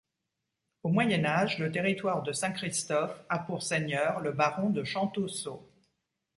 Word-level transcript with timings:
Au 0.81 0.89
Moyen 0.89 1.25
Âge, 1.25 1.59
le 1.59 1.71
territoire 1.71 2.23
de 2.23 2.31
Saint-Christophe 2.33 3.21
a 3.29 3.37
pour 3.37 3.61
seigneur 3.61 4.19
le 4.21 4.31
baron 4.31 4.71
de 4.71 4.83
Champtoceaux. 4.83 5.69